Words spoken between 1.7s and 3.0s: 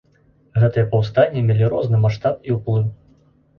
розны маштаб і ўплыў.